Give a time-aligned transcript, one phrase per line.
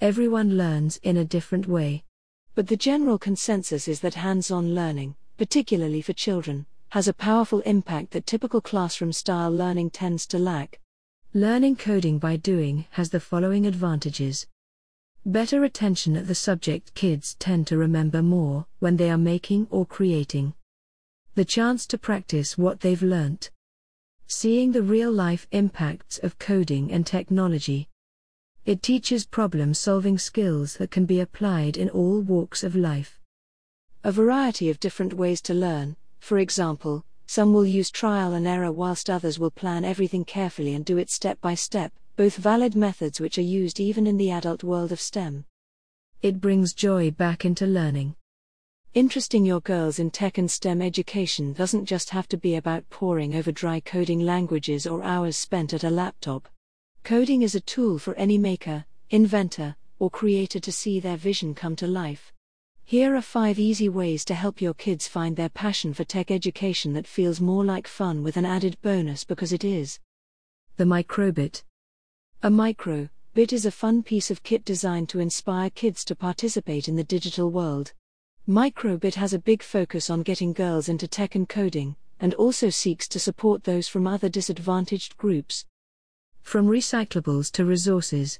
[0.00, 2.04] Everyone learns in a different way.
[2.54, 7.60] But the general consensus is that hands on learning, particularly for children, has a powerful
[7.60, 10.80] impact that typical classroom style learning tends to lack.
[11.32, 14.46] Learning coding by doing has the following advantages.
[15.24, 19.86] Better attention at the subject kids tend to remember more when they are making or
[19.86, 20.52] creating.
[21.36, 23.50] The chance to practice what they've learnt.
[24.26, 27.88] Seeing the real life impacts of coding and technology.
[28.66, 33.20] It teaches problem solving skills that can be applied in all walks of life.
[34.02, 38.72] A variety of different ways to learn, for example, some will use trial and error
[38.72, 43.20] whilst others will plan everything carefully and do it step by step, both valid methods
[43.20, 45.44] which are used even in the adult world of STEM.
[46.20, 48.16] It brings joy back into learning.
[48.94, 53.36] Interesting your girls in tech and STEM education doesn't just have to be about poring
[53.36, 56.48] over dry coding languages or hours spent at a laptop.
[57.06, 61.76] Coding is a tool for any maker, inventor, or creator to see their vision come
[61.76, 62.32] to life.
[62.82, 66.94] Here are five easy ways to help your kids find their passion for tech education
[66.94, 70.00] that feels more like fun with an added bonus because it is.
[70.78, 71.62] The microbit.
[72.42, 76.88] A micro bit is a fun piece of kit designed to inspire kids to participate
[76.88, 77.92] in the digital world.
[78.48, 83.06] Microbit has a big focus on getting girls into tech and coding, and also seeks
[83.06, 85.66] to support those from other disadvantaged groups.
[86.46, 88.38] From recyclables to resources.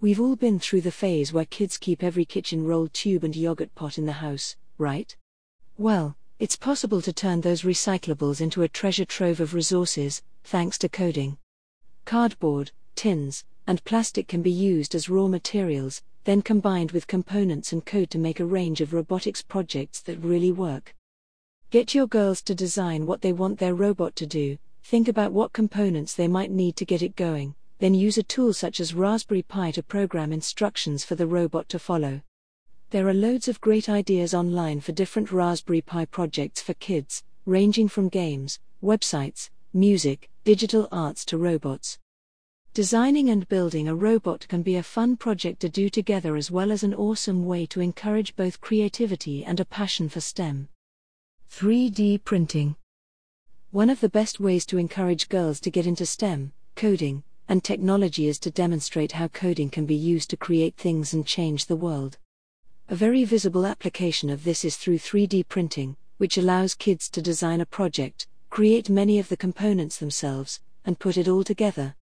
[0.00, 3.74] We've all been through the phase where kids keep every kitchen roll tube and yogurt
[3.74, 5.14] pot in the house, right?
[5.76, 10.88] Well, it's possible to turn those recyclables into a treasure trove of resources, thanks to
[10.88, 11.36] coding.
[12.06, 17.84] Cardboard, tins, and plastic can be used as raw materials, then combined with components and
[17.84, 20.94] code to make a range of robotics projects that really work.
[21.68, 25.52] Get your girls to design what they want their robot to do, Think about what
[25.52, 29.42] components they might need to get it going, then use a tool such as Raspberry
[29.42, 32.20] Pi to program instructions for the robot to follow.
[32.90, 37.88] There are loads of great ideas online for different Raspberry Pi projects for kids, ranging
[37.88, 41.98] from games, websites, music, digital arts to robots.
[42.74, 46.70] Designing and building a robot can be a fun project to do together as well
[46.70, 50.68] as an awesome way to encourage both creativity and a passion for STEM.
[51.50, 52.76] 3D printing.
[53.72, 58.28] One of the best ways to encourage girls to get into STEM, coding, and technology
[58.28, 62.18] is to demonstrate how coding can be used to create things and change the world.
[62.90, 67.62] A very visible application of this is through 3D printing, which allows kids to design
[67.62, 71.94] a project, create many of the components themselves, and put it all together.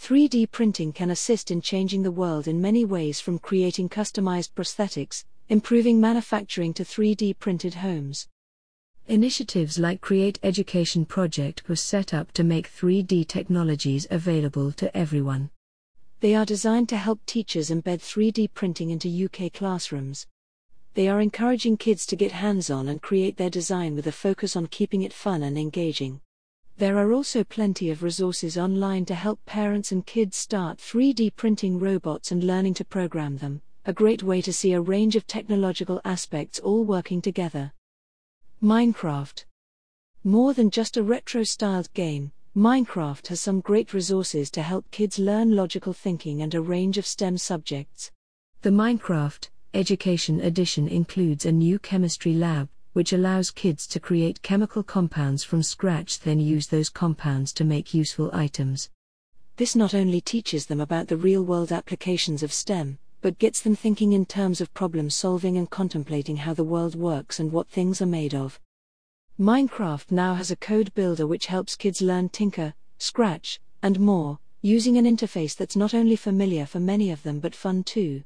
[0.00, 5.24] 3D printing can assist in changing the world in many ways from creating customized prosthetics,
[5.48, 8.26] improving manufacturing to 3D printed homes.
[9.08, 15.50] Initiatives like Create Education Project was set up to make 3D technologies available to everyone.
[16.18, 20.26] They are designed to help teachers embed 3D printing into UK classrooms.
[20.94, 24.56] They are encouraging kids to get hands on and create their design with a focus
[24.56, 26.20] on keeping it fun and engaging.
[26.76, 31.78] There are also plenty of resources online to help parents and kids start 3D printing
[31.78, 36.00] robots and learning to program them, a great way to see a range of technological
[36.04, 37.72] aspects all working together.
[38.62, 39.44] Minecraft.
[40.24, 45.18] More than just a retro styled game, Minecraft has some great resources to help kids
[45.18, 48.12] learn logical thinking and a range of STEM subjects.
[48.62, 54.82] The Minecraft Education Edition includes a new chemistry lab, which allows kids to create chemical
[54.82, 58.88] compounds from scratch, then use those compounds to make useful items.
[59.56, 63.74] This not only teaches them about the real world applications of STEM, but gets them
[63.74, 68.00] thinking in terms of problem solving and contemplating how the world works and what things
[68.00, 68.60] are made of.
[69.38, 74.96] Minecraft now has a code builder which helps kids learn Tynker, Scratch, and more, using
[74.96, 78.22] an interface that's not only familiar for many of them but fun too.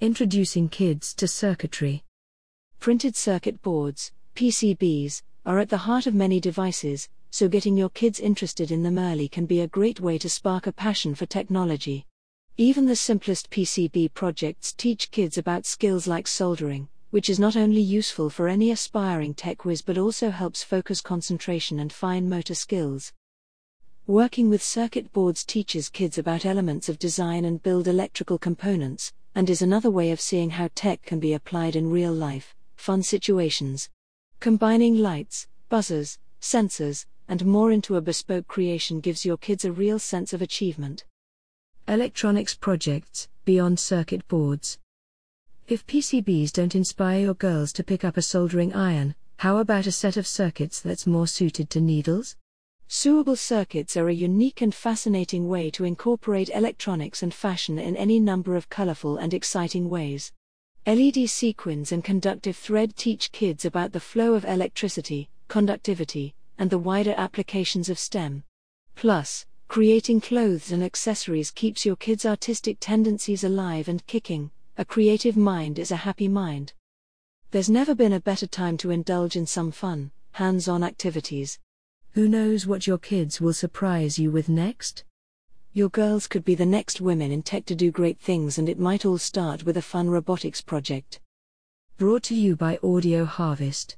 [0.00, 2.02] Introducing kids to circuitry.
[2.80, 8.18] Printed circuit boards, PCBs, are at the heart of many devices, so getting your kids
[8.18, 12.06] interested in them early can be a great way to spark a passion for technology.
[12.58, 17.80] Even the simplest PCB projects teach kids about skills like soldering, which is not only
[17.80, 23.10] useful for any aspiring tech whiz but also helps focus concentration and fine motor skills.
[24.06, 29.48] Working with circuit boards teaches kids about elements of design and build electrical components, and
[29.48, 33.88] is another way of seeing how tech can be applied in real life, fun situations.
[34.40, 39.98] Combining lights, buzzers, sensors, and more into a bespoke creation gives your kids a real
[39.98, 41.04] sense of achievement.
[41.88, 44.78] Electronics projects, beyond circuit boards.
[45.66, 49.92] If PCBs don't inspire your girls to pick up a soldering iron, how about a
[49.92, 52.36] set of circuits that's more suited to needles?
[52.88, 58.20] Sewable circuits are a unique and fascinating way to incorporate electronics and fashion in any
[58.20, 60.30] number of colorful and exciting ways.
[60.86, 66.78] LED sequins and conductive thread teach kids about the flow of electricity, conductivity, and the
[66.78, 68.44] wider applications of STEM.
[68.94, 74.50] Plus, creating clothes and accessories keeps your kids' artistic tendencies alive and kicking.
[74.76, 76.74] A creative mind is a happy mind.
[77.52, 81.58] There's never been a better time to indulge in some fun, hands on activities.
[82.10, 85.04] Who knows what your kids will surprise you with next?
[85.72, 88.78] Your girls could be the next women in tech to do great things, and it
[88.78, 91.18] might all start with a fun robotics project.
[91.96, 93.96] Brought to you by Audio Harvest.